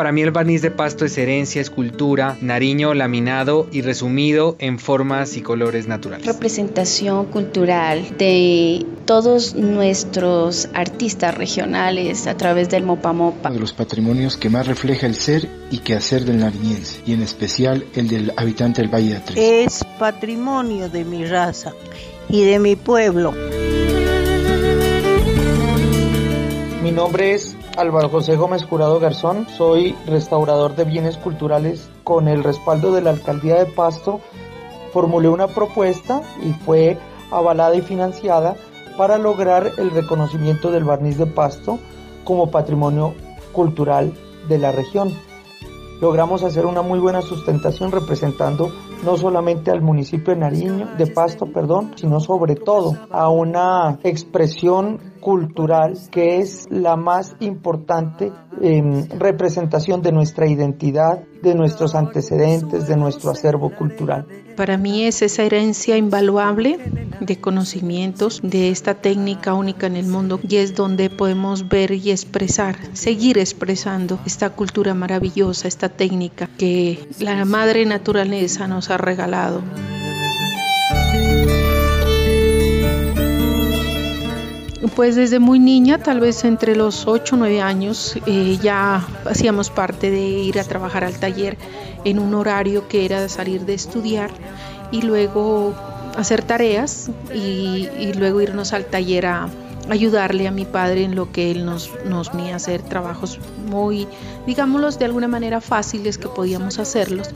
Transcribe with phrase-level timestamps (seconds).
[0.00, 5.36] Para mí el barniz de pasto es herencia, escultura, nariño laminado y resumido en formas
[5.36, 6.24] y colores naturales.
[6.24, 13.50] Representación cultural de todos nuestros artistas regionales a través del Mopa Mopa.
[13.50, 17.20] Uno de los patrimonios que más refleja el ser y quehacer del nariñense, y en
[17.20, 19.36] especial el del habitante del Valle de Atres.
[19.36, 21.74] Es patrimonio de mi raza
[22.26, 23.34] y de mi pueblo.
[26.82, 32.44] Mi nombre es Álvaro José Gómez Jurado Garzón, soy restaurador de bienes culturales con el
[32.44, 34.20] respaldo de la Alcaldía de Pasto.
[34.92, 36.98] Formulé una propuesta y fue
[37.30, 38.54] avalada y financiada
[38.98, 41.78] para lograr el reconocimiento del barniz de Pasto
[42.22, 43.14] como patrimonio
[43.52, 44.12] cultural
[44.46, 45.14] de la región.
[46.02, 48.70] Logramos hacer una muy buena sustentación representando
[49.06, 55.09] no solamente al municipio de Nariño, de Pasto, perdón, sino sobre todo a una expresión
[55.20, 62.96] cultural que es la más importante eh, representación de nuestra identidad, de nuestros antecedentes, de
[62.96, 64.26] nuestro acervo cultural.
[64.56, 66.78] Para mí es esa herencia invaluable
[67.20, 72.10] de conocimientos de esta técnica única en el mundo y es donde podemos ver y
[72.10, 79.62] expresar, seguir expresando esta cultura maravillosa, esta técnica que la madre naturaleza nos ha regalado.
[84.96, 89.68] Pues desde muy niña, tal vez entre los 8 o 9 años, eh, ya hacíamos
[89.68, 91.58] parte de ir a trabajar al taller
[92.04, 94.30] en un horario que era salir de estudiar
[94.90, 95.74] y luego
[96.16, 99.48] hacer tareas y, luego irnos al taller a
[99.90, 104.08] ayudarle a mi padre en lo que él nos, nos a hacer trabajos muy,
[104.46, 107.28] digámoslos de alguna manera fáciles que podíamos hacerlos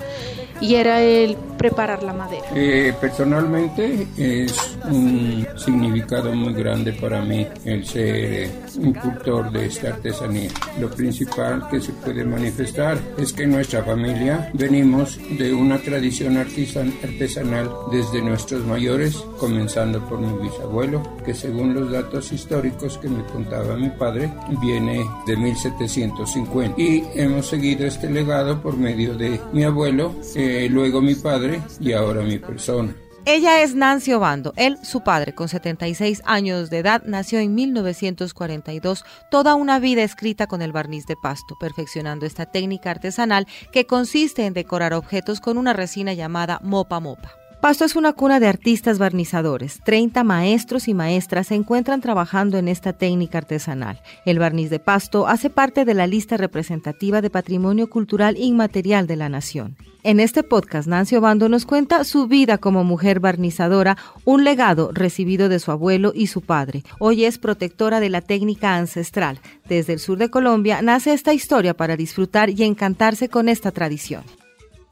[0.61, 2.47] y era el preparar la madera.
[2.55, 9.89] Eh, personalmente es un significado muy grande para mí el ser un cultor de esta
[9.89, 10.51] artesanía.
[10.79, 16.93] Lo principal que se puede manifestar es que nuestra familia venimos de una tradición artesan
[17.03, 23.25] artesanal desde nuestros mayores, comenzando por mi bisabuelo, que según los datos históricos que me
[23.25, 26.81] contaba mi padre, viene de 1750.
[26.81, 31.93] Y hemos seguido este legado por medio de mi abuelo, eh, luego mi padre y
[31.93, 32.95] ahora mi persona.
[33.27, 34.53] Ella es Nancy Obando.
[34.57, 40.47] Él, su padre, con 76 años de edad, nació en 1942, toda una vida escrita
[40.47, 45.57] con el barniz de pasto, perfeccionando esta técnica artesanal que consiste en decorar objetos con
[45.57, 47.44] una resina llamada mopa mopa.
[47.65, 49.81] Pasto es una cuna de artistas barnizadores.
[49.87, 54.03] 30 maestros y maestras se encuentran trabajando en esta técnica artesanal.
[54.27, 59.17] El barniz de Pasto hace parte de la lista representativa de patrimonio cultural inmaterial de
[59.17, 59.79] la nación.
[60.03, 65.49] En este podcast, Nancy Obando nos cuenta su vida como mujer barnizadora, un legado recibido
[65.49, 66.85] de su abuelo y su padre.
[66.99, 69.41] Hoy es protectora de la técnica ancestral.
[69.67, 74.23] Desde el sur de Colombia nace esta historia para disfrutar y encantarse con esta tradición.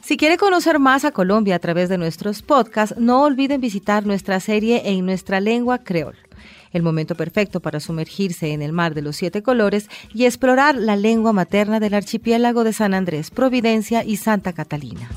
[0.02, 4.40] Si quiere conocer más a Colombia a través de nuestros podcasts, no olviden visitar nuestra
[4.40, 6.16] serie en nuestra lengua creol.
[6.72, 10.96] El momento perfecto para sumergirse en el mar de los siete colores y explorar la
[10.96, 15.08] lengua materna del archipiélago de San Andrés, Providencia y Santa Catalina.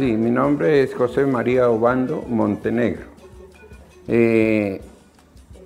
[0.00, 3.04] Sí, mi nombre es José María Obando Montenegro.
[4.08, 4.80] Eh,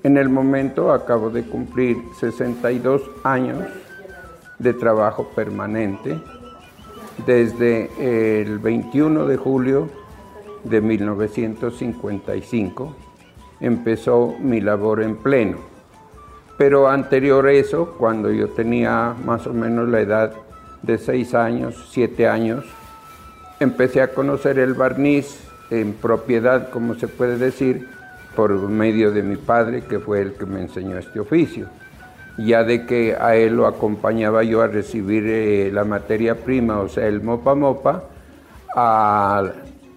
[0.03, 3.61] en el momento acabo de cumplir 62 años
[4.59, 6.19] de trabajo permanente
[7.25, 9.89] desde el 21 de julio
[10.65, 12.97] de 1955
[13.61, 15.59] empezó mi labor en pleno.
[16.59, 20.33] Pero anterior a eso, cuando yo tenía más o menos la edad
[20.83, 22.65] de 6 años, 7 años,
[23.61, 25.41] empecé a conocer el barniz
[25.71, 27.89] en propiedad, como se puede decir,
[28.37, 31.69] por medio de mi padre, que fue el que me enseñó este oficio.
[32.37, 36.89] Ya de que a él lo acompañaba yo a recibir eh, la materia prima, o
[36.89, 38.05] sea, el mopa mopa,
[38.75, 39.53] a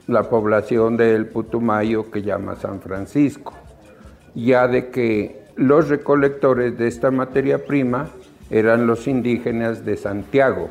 [0.05, 3.53] la población del Putumayo que llama San Francisco.
[4.35, 8.09] Ya de que los recolectores de esta materia prima
[8.51, 10.69] eran los indígenas de Santiago,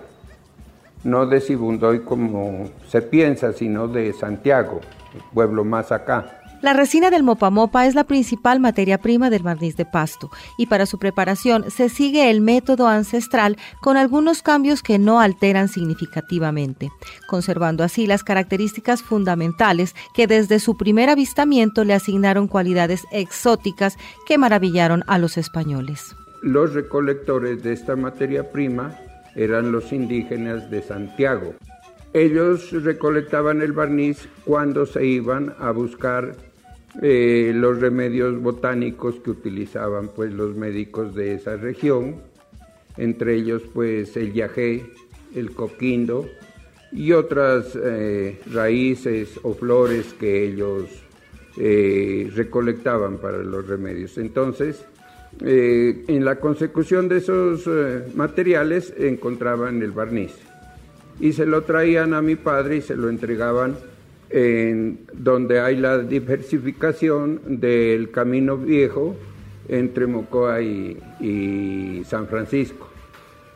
[1.06, 4.80] no de Sibundoy como se piensa, sino de Santiago,
[5.14, 6.40] el pueblo más acá.
[6.62, 10.86] La resina del mopamopa es la principal materia prima del barniz de pasto y para
[10.86, 16.90] su preparación se sigue el método ancestral con algunos cambios que no alteran significativamente,
[17.28, 24.38] conservando así las características fundamentales que desde su primer avistamiento le asignaron cualidades exóticas que
[24.38, 26.16] maravillaron a los españoles.
[26.42, 28.96] Los recolectores de esta materia prima
[29.36, 31.54] eran los indígenas de Santiago.
[32.12, 36.34] Ellos recolectaban el barniz cuando se iban a buscar
[37.02, 42.16] eh, los remedios botánicos que utilizaban pues los médicos de esa región,
[42.96, 44.86] entre ellos pues el yagé,
[45.34, 46.26] el coquindo
[46.90, 50.84] y otras eh, raíces o flores que ellos
[51.58, 54.16] eh, recolectaban para los remedios.
[54.16, 54.86] Entonces,
[55.40, 57.68] en la consecución de esos
[58.14, 60.32] materiales encontraban el barniz
[61.20, 63.76] y se lo traían a mi padre y se lo entregaban
[64.30, 69.16] en donde hay la diversificación del camino viejo
[69.68, 72.88] entre Mocoa y, San Francisco.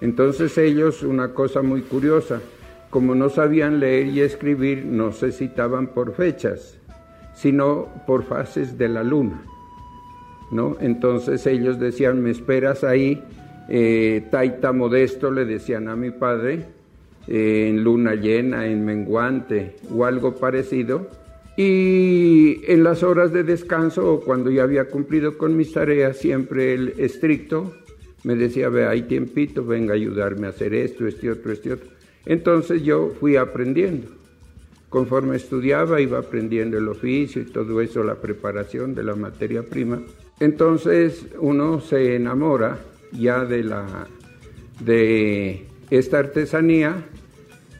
[0.00, 2.41] Entonces ellos, una cosa muy curiosa,
[2.88, 6.79] como no sabían leer y escribir, no se citaban por fechas,
[7.35, 9.43] sino por fases de la luna.
[10.50, 10.76] ¿No?
[10.81, 13.23] Entonces ellos decían, me esperas ahí,
[13.69, 16.67] eh, Taita Modesto le decían a mi padre,
[17.29, 21.08] en luna llena, en menguante o algo parecido.
[21.56, 26.75] Y en las horas de descanso o cuando ya había cumplido con mis tareas, siempre
[26.75, 27.75] el estricto
[28.23, 31.88] me decía, ve, hay tiempito, venga a ayudarme a hacer esto, este otro, este otro.
[32.26, 34.08] Entonces yo fui aprendiendo.
[34.88, 40.02] Conforme estudiaba, iba aprendiendo el oficio y todo eso, la preparación de la materia prima.
[40.40, 42.81] Entonces uno se enamora
[43.12, 44.08] ya de la
[44.81, 47.06] de esta artesanía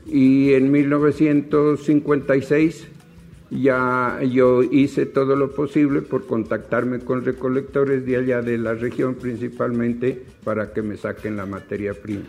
[0.07, 2.87] y en 1956
[3.51, 9.15] ya yo hice todo lo posible por contactarme con recolectores de allá de la región
[9.15, 12.27] principalmente para que me saquen la materia prima.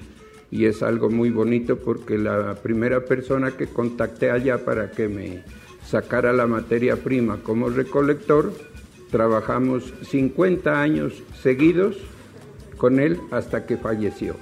[0.50, 5.44] Y es algo muy bonito porque la primera persona que contacté allá para que me
[5.86, 8.52] sacara la materia prima como recolector,
[9.12, 11.98] trabajamos 50 años seguidos
[12.78, 14.36] con él hasta que falleció.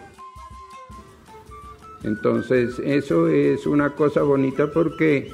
[2.04, 5.31] Entonces eso es una cosa bonita porque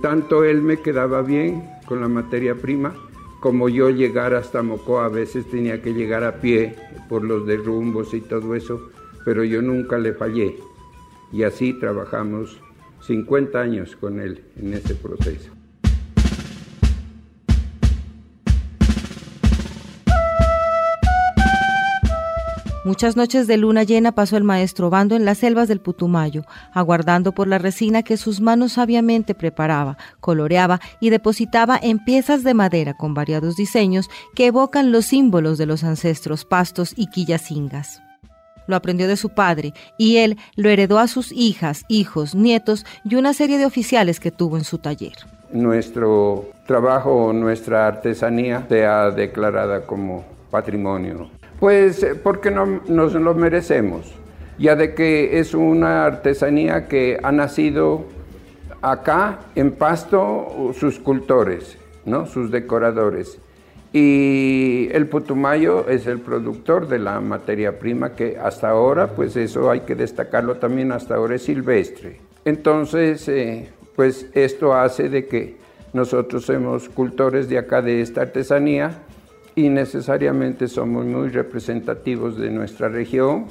[0.00, 2.94] tanto él me quedaba bien con la materia prima
[3.40, 5.06] como yo llegar hasta Mocoa.
[5.06, 6.76] A veces tenía que llegar a pie
[7.08, 8.90] por los derrumbos y todo eso,
[9.24, 10.56] pero yo nunca le fallé.
[11.32, 12.60] Y así trabajamos
[13.02, 15.59] 50 años con él en ese proceso.
[22.82, 27.32] Muchas noches de luna llena pasó el maestro Bando en las selvas del Putumayo, aguardando
[27.32, 32.94] por la resina que sus manos sabiamente preparaba, coloreaba y depositaba en piezas de madera
[32.94, 38.02] con variados diseños que evocan los símbolos de los ancestros pastos y quillacingas.
[38.66, 43.16] Lo aprendió de su padre y él lo heredó a sus hijas, hijos, nietos y
[43.16, 45.16] una serie de oficiales que tuvo en su taller.
[45.52, 51.28] Nuestro trabajo, nuestra artesanía sea declarada como patrimonio
[51.60, 54.12] pues eh, porque no, nos lo merecemos,
[54.58, 58.06] ya de que es una artesanía que ha nacido
[58.82, 62.26] acá en Pasto sus cultores, ¿no?
[62.26, 63.38] sus decoradores.
[63.92, 69.70] Y el Putumayo es el productor de la materia prima que hasta ahora, pues eso
[69.70, 72.20] hay que destacarlo también, hasta ahora es silvestre.
[72.44, 75.56] Entonces, eh, pues esto hace de que
[75.92, 79.02] nosotros somos cultores de acá de esta artesanía
[79.54, 83.46] y necesariamente somos muy representativos de nuestra región,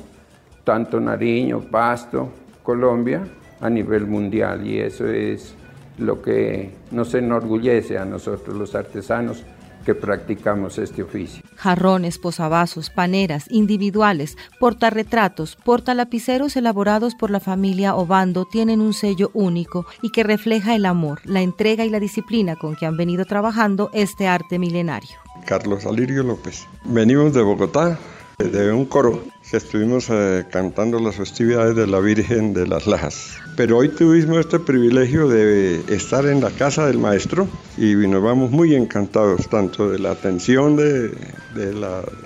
[0.63, 2.29] tanto Nariño, Pasto,
[2.63, 3.23] Colombia,
[3.61, 5.53] a nivel mundial y eso es
[5.97, 9.43] lo que nos enorgullece a nosotros los artesanos
[9.85, 11.43] que practicamos este oficio.
[11.59, 19.85] Jarrones, posavasos, paneras, individuales, portarretratos, portalapiceros elaborados por la familia Obando tienen un sello único
[20.01, 23.89] y que refleja el amor, la entrega y la disciplina con que han venido trabajando
[23.93, 25.17] este arte milenario.
[25.45, 26.65] Carlos Alirio López.
[26.85, 27.99] Venimos de Bogotá,
[28.39, 33.35] de un coro que estuvimos eh, cantando las festividades de la Virgen de las Lajas.
[33.57, 38.49] Pero hoy tuvimos este privilegio de estar en la casa del maestro y nos vamos
[38.49, 41.11] muy encantados tanto de la atención de,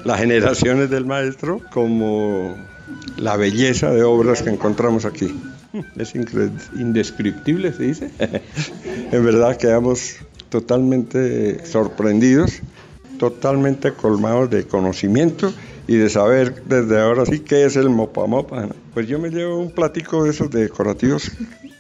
[0.06, 2.56] las generaciones del maestro como
[3.18, 5.34] la belleza de obras que encontramos aquí.
[5.96, 8.12] Es indescriptible, se dice.
[9.12, 10.18] en verdad quedamos
[10.50, 12.62] totalmente sorprendidos
[13.18, 15.54] totalmente colmados de conocimiento
[15.88, 18.70] y de saber desde ahora sí qué es el mopa mopa.
[18.94, 21.32] Pues yo me llevo un platico de esos decorativos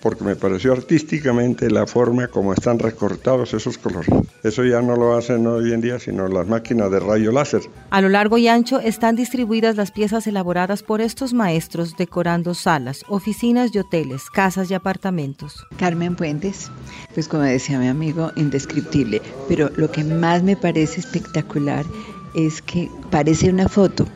[0.04, 4.10] porque me pareció artísticamente la forma como están recortados esos colores.
[4.44, 7.62] Eso ya no lo hacen hoy en día, sino las máquinas de rayo láser.
[7.90, 13.06] A lo largo y ancho están distribuidas las piezas elaboradas por estos maestros decorando salas,
[13.08, 15.66] oficinas y hoteles, casas y apartamentos.
[15.78, 16.70] Carmen Puentes,
[17.14, 21.86] pues como decía mi amigo, indescriptible, pero lo que más me parece espectacular
[22.34, 24.08] es que parece una foto,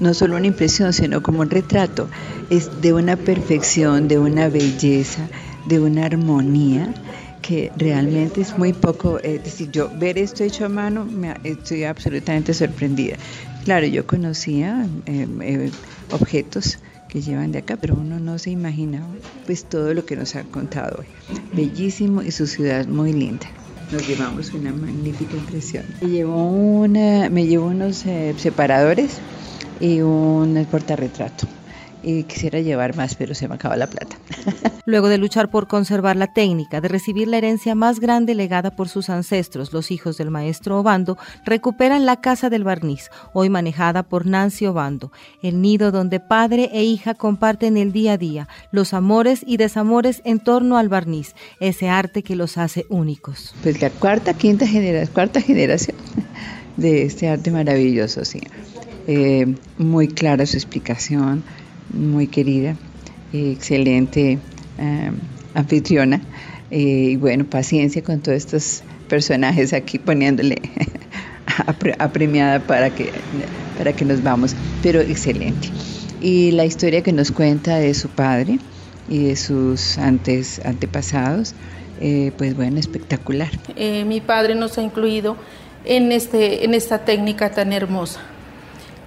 [0.00, 2.08] no solo una impresión, sino como un retrato,
[2.50, 5.28] es de una perfección, de una belleza,
[5.66, 6.92] de una armonía
[7.40, 11.84] que realmente es muy poco, es decir, yo ver esto hecho a mano, me, estoy
[11.84, 13.16] absolutamente sorprendida.
[13.64, 15.70] Claro, yo conocía eh, eh,
[16.12, 16.78] objetos
[17.08, 19.08] que llevan de acá, pero uno no se imaginaba
[19.44, 21.06] pues todo lo que nos ha contado hoy.
[21.52, 23.48] Bellísimo y su ciudad muy linda
[23.92, 25.84] nos llevamos una magnífica impresión.
[26.00, 29.18] Me llevó, una, me llevó unos eh, separadores
[29.80, 31.46] y un portarretrato
[32.02, 34.16] y quisiera llevar más, pero se me acaba la plata.
[34.84, 38.88] Luego de luchar por conservar la técnica, de recibir la herencia más grande legada por
[38.88, 44.26] sus ancestros, los hijos del maestro Obando, recuperan la casa del barniz, hoy manejada por
[44.26, 49.44] Nancy Obando, el nido donde padre e hija comparten el día a día, los amores
[49.46, 53.54] y desamores en torno al barniz, ese arte que los hace únicos.
[53.62, 55.96] Pues la cuarta, quinta generación, cuarta generación
[56.76, 58.40] de este arte maravilloso, sí.
[59.06, 61.42] Eh, muy clara su explicación,
[61.92, 62.76] muy querida,
[63.32, 64.38] excelente
[64.78, 65.10] eh,
[65.54, 66.20] anfitriona
[66.70, 70.56] eh, y bueno, paciencia con todos estos personajes aquí poniéndole
[71.98, 73.10] apremiada para que,
[73.76, 75.68] para que nos vamos, pero excelente.
[76.20, 78.58] Y la historia que nos cuenta de su padre
[79.08, 81.54] y de sus antes, antepasados,
[82.00, 83.50] eh, pues bueno, espectacular.
[84.06, 85.36] mi padre nos ha incluido
[85.84, 88.20] en, este, en esta técnica tan hermosa.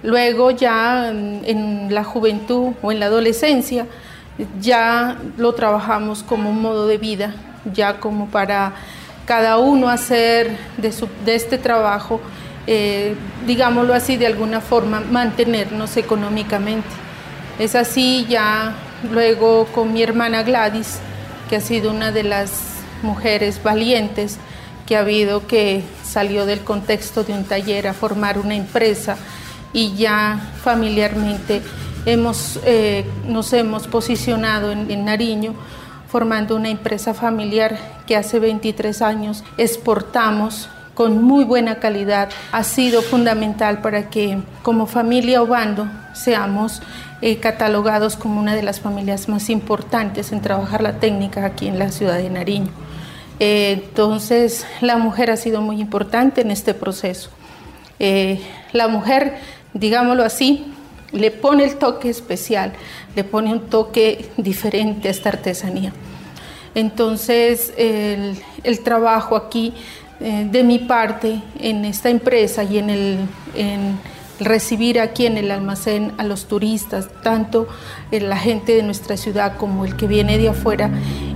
[0.06, 3.86] Luego ya en la juventud o en la adolescencia
[4.60, 7.34] ya lo trabajamos como un modo de vida,
[7.72, 8.74] ya como para
[9.24, 12.20] cada uno hacer de, este trabajo,
[12.66, 16.88] eh, digámoslo así, de alguna forma, mantenernos económicamente.
[17.58, 18.74] Es así ya
[19.10, 21.00] luego con mi hermana Gladys,
[21.48, 22.52] que ha sido una de las
[23.02, 24.38] mujeres valientes
[24.86, 29.16] que ha habido, que salió del contexto de un taller a formar una empresa
[29.76, 31.60] y ya familiarmente
[32.06, 35.54] hemos, eh, nos hemos posicionado en, Nariño
[36.08, 42.30] formando una empresa familiar que hace 23 años exportamos con muy buena calidad.
[42.52, 46.80] Ha sido fundamental para que como familia Obando seamos
[47.20, 51.78] eh, catalogados como una de las familias más importantes en trabajar la técnica aquí en
[51.78, 52.70] la ciudad de Nariño.
[53.40, 57.28] Eh, entonces la mujer ha sido muy importante en este proceso.
[58.72, 59.38] la mujer
[59.78, 60.72] digámoslo así,
[61.12, 62.72] le pone el toque especial,
[63.14, 65.92] le pone un toque diferente a esta artesanía.
[66.74, 68.36] Entonces, el,
[68.84, 69.72] trabajo aquí
[70.20, 73.18] eh, de mi parte en esta empresa y en el
[74.40, 77.68] recibir aquí en el almacén a los turistas, tanto
[78.10, 80.90] la gente de nuestra ciudad como el que viene de afuera,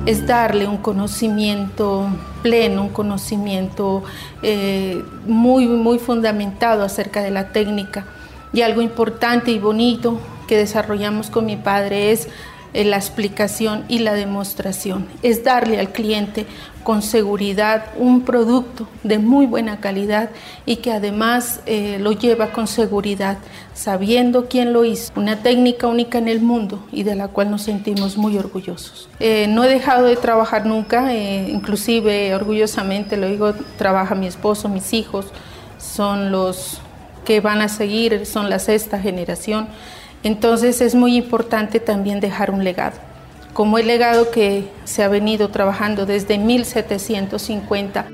[0.07, 2.09] es darle un conocimiento
[2.43, 4.03] pleno, un conocimiento
[4.43, 8.07] eh, muy, muy fundamentado acerca de la técnica
[8.53, 12.29] y algo importante y bonito que desarrollamos con mi padre es
[12.73, 15.09] eh, la explicación y la demostración.
[15.23, 16.47] Es darle al cliente
[16.85, 20.31] con seguridad un producto de muy buena calidad
[20.67, 23.39] y que además eh, lo lleva con seguridad,
[23.75, 25.13] sabiendo quién lo hizo.
[25.17, 29.09] Una técnica única en el mundo y de la cual nos sentimos muy orgullosos.
[29.19, 34.93] Eh, no he dejado de trabajar nunca, inclusive orgullosamente lo digo, trabaja mi esposo, mis
[34.93, 35.27] hijos,
[35.79, 36.81] son los
[37.31, 39.69] que van a seguir, son la sexta generación.
[40.25, 42.97] Entonces es muy importante también dejar un legado,
[43.53, 48.09] como el legado que se ha venido trabajando desde 1750.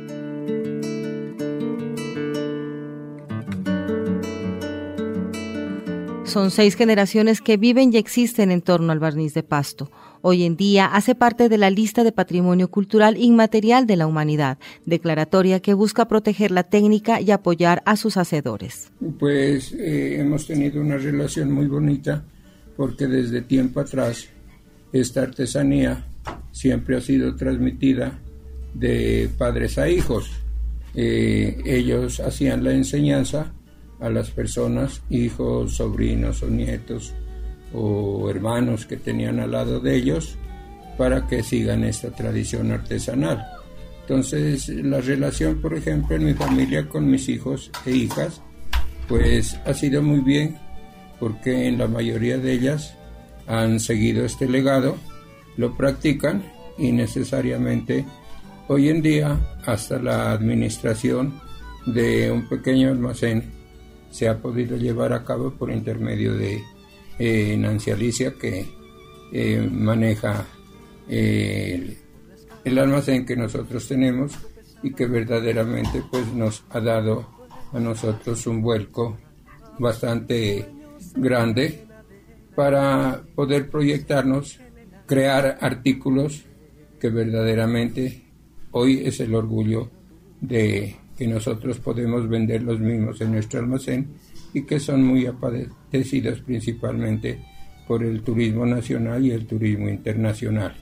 [6.25, 9.91] Son seis generaciones que viven y existen en torno al barniz de pasto.
[10.29, 14.59] Hoy en día hace parte de la lista de Patrimonio Cultural Inmaterial de la Humanidad,
[14.85, 18.91] declaratoria que busca proteger la técnica y apoyar a sus hacedores.
[19.21, 22.25] Pues eh, hemos tenido una relación muy bonita
[22.77, 24.27] porque desde tiempo atrás
[24.93, 26.05] esta artesanía
[26.51, 28.19] siempre ha sido transmitida
[28.75, 30.33] de padres a hijos.
[30.97, 33.53] Eh, ellos hacían la enseñanza
[34.01, 37.15] a las personas, hijos, sobrinos o nietos
[37.77, 40.39] o hermanos que tenían al lado de ellos
[40.97, 43.47] para que sigan esta tradición artesanal.
[44.01, 48.41] Entonces, la relación, por ejemplo, en mi familia con mis hijos e hijas,
[49.09, 50.57] pues ha sido muy bien,
[51.21, 52.97] porque en la mayoría de ellas
[53.47, 54.97] han seguido este legado
[55.57, 56.45] lo practican
[56.79, 58.05] y necesariamente
[58.69, 61.41] hoy en día hasta la administración
[61.87, 63.53] de un pequeño almacén
[64.11, 66.63] se ha podido llevar a cabo por intermedio de
[67.19, 68.67] eh, Nancy Alicia que
[69.33, 70.45] eh, maneja
[71.09, 71.97] eh,
[72.65, 74.33] el, almacén que nosotros tenemos
[74.83, 77.29] y que verdaderamente pues nos ha dado
[77.73, 79.17] a nosotros un vuelco
[79.79, 80.67] bastante
[81.15, 81.87] grande
[82.55, 84.61] para poder proyectarnos,
[85.07, 86.45] crear artículos
[87.01, 88.23] que verdaderamente
[88.71, 89.91] hoy es el orgullo
[90.41, 94.09] de que nosotros podemos vender los mismos en nuestro almacén
[94.57, 97.45] y que son muy apetecidos principalmente
[97.87, 100.75] por el turismo nacional y el turismo internacional.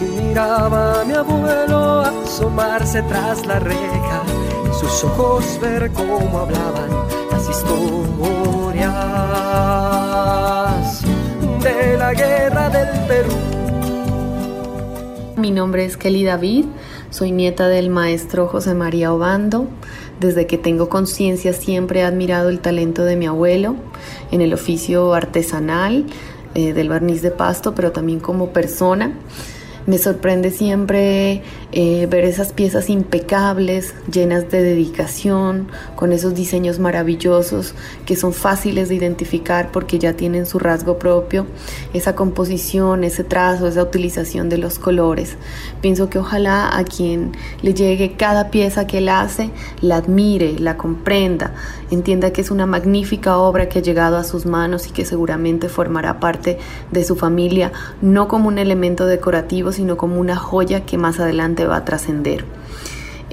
[0.00, 4.22] Miraba a mi abuelo asomarse tras la reja,
[4.80, 6.88] sus ojos ver cómo hablaban
[7.30, 8.24] las historias
[11.62, 13.36] de la guerra del Perú.
[15.36, 16.64] Mi nombre es Kelly David,
[17.10, 19.68] soy nieta del maestro José María Obando.
[20.20, 23.76] Desde que tengo conciencia siempre he admirado el talento de mi abuelo
[24.30, 26.06] en el oficio artesanal
[26.54, 29.12] eh, del barniz de pasto, pero también como persona.
[29.86, 37.72] Me sorprende siempre eh, ver esas piezas impecables, llenas de dedicación, con esos diseños maravillosos
[38.04, 41.46] que son fáciles de identificar porque ya tienen su rasgo propio,
[41.94, 45.36] esa composición, ese trazo, esa utilización de los colores.
[45.82, 47.30] Pienso que ojalá a quien
[47.62, 49.50] le llegue cada pieza que él hace,
[49.82, 51.54] la admire, la comprenda,
[51.92, 55.68] entienda que es una magnífica obra que ha llegado a sus manos y que seguramente
[55.68, 56.58] formará parte
[56.90, 57.70] de su familia,
[58.02, 62.44] no como un elemento decorativo, sino como una joya que más adelante va a trascender.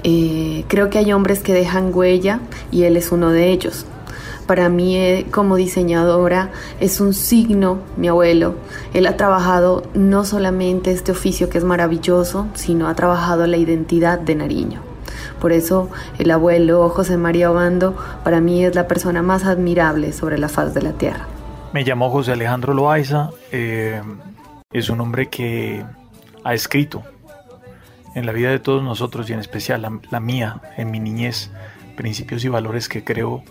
[0.02, 3.86] Eh, creo que hay hombres que dejan huella y él es uno de ellos.
[4.46, 8.56] Para mí eh, como diseñadora es un signo, mi abuelo.
[8.92, 14.18] Él ha trabajado no solamente este oficio que es maravilloso, sino ha trabajado la identidad
[14.18, 14.82] de Nariño.
[15.40, 20.38] Por eso el abuelo José María Obando para mí es la persona más admirable sobre
[20.38, 21.26] la faz de la tierra.
[21.72, 24.00] Me llamo José Alejandro Loaiza, eh,
[24.70, 25.84] es un hombre que
[26.44, 27.02] ha escrito
[28.14, 31.50] en la vida de todos nosotros y en especial la, mía, en mi niñez,
[31.96, 33.42] principios y valores que creo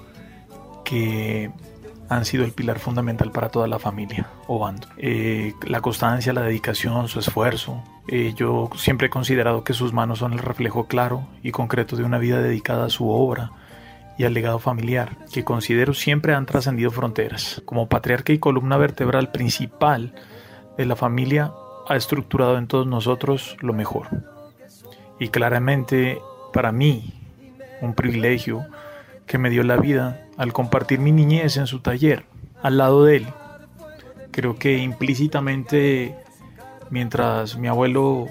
[0.85, 1.51] que
[2.09, 4.87] han sido el pilar fundamental para toda la familia Obando.
[4.97, 7.83] Eh, la constancia, la dedicación, su esfuerzo.
[8.07, 12.03] Eh, yo siempre he considerado que sus manos son el reflejo claro y concreto de
[12.03, 13.51] una vida dedicada a su obra
[14.17, 17.61] y al legado familiar, que considero siempre han trascendido fronteras.
[17.65, 20.13] Como patriarca y columna vertebral principal
[20.77, 21.51] de la familia,
[21.87, 24.07] ha estructurado en todos nosotros lo mejor.
[25.19, 27.13] Y claramente para mí,
[27.81, 28.65] un privilegio
[29.25, 32.25] que me dio la vida al compartir mi niñez en su taller,
[32.61, 33.27] al lado de él.
[34.31, 36.15] Creo que implícitamente,
[36.89, 38.27] mientras mi abuelo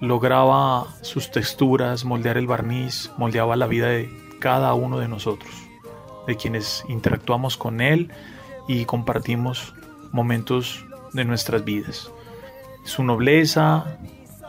[0.00, 5.50] lograba sus texturas, moldear el barniz, moldeaba la vida de cada uno de nosotros,
[6.26, 8.10] de quienes interactuamos con él
[8.68, 9.74] y compartimos
[10.12, 12.10] momentos de nuestras vidas
[12.86, 13.98] su nobleza,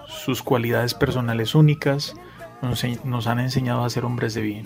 [0.08, 2.16] sus cualidades personales únicas,
[2.62, 4.66] nos, han enseñado a ser hombres de bien.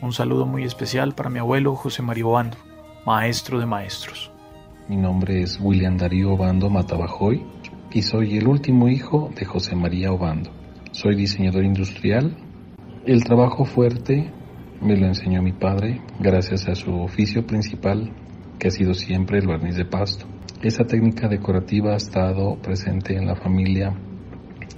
[0.00, 2.56] Un saludo muy especial para mi abuelo José María Obando,
[3.04, 4.30] maestro de maestros.
[4.88, 7.44] Mi nombre es William Darío Obando Matabajoy
[7.90, 10.50] y soy el último hijo de José María Obando.
[10.92, 12.36] Soy diseñador industrial.
[13.04, 14.32] El trabajo fuerte
[14.80, 18.12] me lo enseñó mi padre gracias a su oficio principal,
[18.60, 20.26] que ha sido siempre el barniz de pasto.
[20.62, 23.94] Esa técnica decorativa ha estado presente en la familia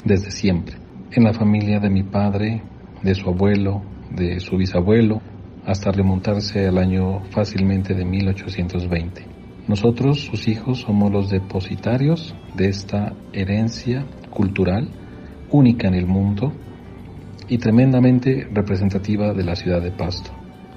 [0.04, 0.76] desde siempre.
[1.10, 2.62] En la familia de mi padre,
[3.02, 5.22] de su abuelo, de su bisabuelo,
[5.64, 9.26] hasta remontarse al año fácilmente de 1820.
[9.68, 14.86] Nosotros, sus hijos, somos los depositarios de esta herencia cultural
[15.50, 16.52] única en el mundo
[17.48, 20.30] y tremendamente representativa de la ciudad de Pasto.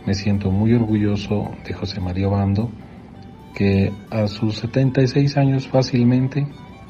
[0.05, 2.71] Me siento muy orgulloso de José María Bando
[3.55, 6.47] que a sus 76 años fácilmente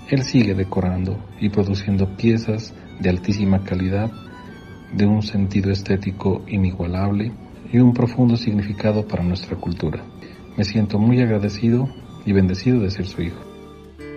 [0.10, 4.12] él sigue decorando y produciendo piezas de altísima calidad,
[4.94, 7.32] de un sentido estético inigualable
[7.72, 10.04] y un profundo significado para nuestra cultura.
[10.56, 11.90] Me siento muy agradecido
[12.26, 13.42] y bendecido de ser su hijo.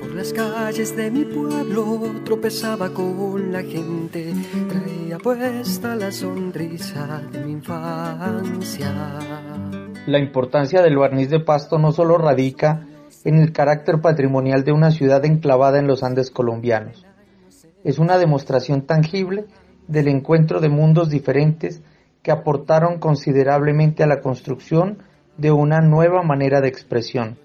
[0.01, 4.35] Por las calles de mi pueblo tropezaba con la gente,
[4.69, 8.93] traía puesta la sonrisa de mi infancia.
[10.07, 12.87] La importancia del barniz de pasto no solo radica
[13.25, 17.05] en el carácter patrimonial de una ciudad enclavada en los Andes colombianos.
[17.83, 19.47] Es una demostración tangible
[19.89, 21.83] del encuentro de mundos diferentes
[22.23, 24.99] que aportaron considerablemente a la construcción
[25.39, 27.39] de una nueva manera de expresión,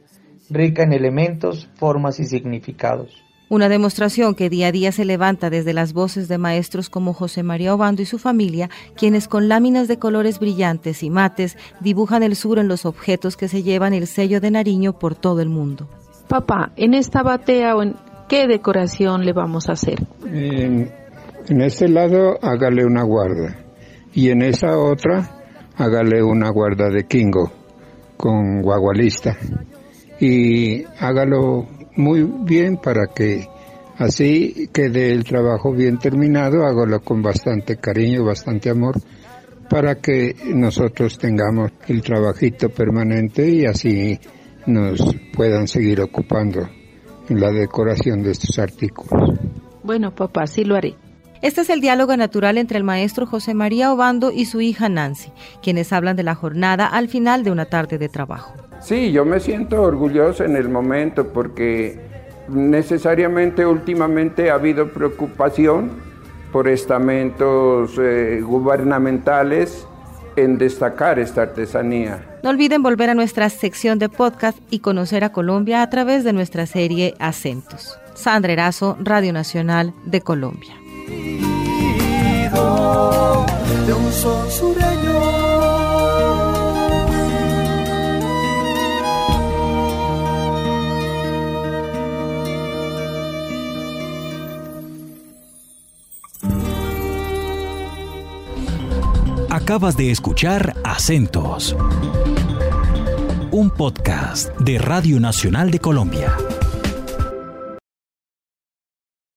[0.47, 3.23] rica en elementos, formas y significados.
[3.51, 7.43] Una demostración que día a día se levanta desde las voces de maestros como José
[7.43, 12.37] María Obando y su familia, quienes con láminas de colores brillantes y mates dibujan el
[12.37, 15.89] sur en los objetos que se llevan el sello de Nariño por todo el mundo.
[16.29, 17.73] Papá, en esta batea,
[18.29, 19.99] ¿qué decoración le vamos a hacer?
[20.25, 20.89] En,
[21.49, 23.57] en este lado hágale una guarda
[24.13, 25.29] y en esa otra
[25.75, 27.51] hágale una guarda de Kingo
[28.15, 29.35] con guagualista
[30.21, 33.47] y hágalo muy bien para que
[33.97, 38.95] así quede el trabajo bien terminado, hágalo con bastante cariño, bastante amor,
[39.69, 44.19] para que nosotros tengamos el trabajito permanente y así
[44.65, 44.99] nos
[45.33, 46.69] puedan seguir ocupando
[47.29, 49.39] en la decoración de estos artículos.
[49.83, 50.95] Bueno, papá, sí lo haré.
[51.41, 55.31] Este es el diálogo natural entre el maestro José María Obando y su hija Nancy,
[55.63, 58.53] quienes hablan de la jornada al final de una tarde de trabajo.
[58.81, 61.99] Sí, yo me siento orgulloso en el momento porque
[62.49, 65.91] necesariamente últimamente ha habido preocupación
[66.51, 69.87] por estamentos eh, gubernamentales
[70.35, 72.39] en destacar esta artesanía.
[72.43, 76.33] No olviden volver a nuestra sección de podcast y conocer a Colombia a través de
[76.33, 77.99] nuestra serie Acentos.
[78.15, 80.75] Sandra Erazo, Radio Nacional de Colombia
[83.85, 84.11] de un
[99.71, 101.77] Acabas de escuchar Acentos,
[103.51, 106.35] un podcast de Radio Nacional de Colombia.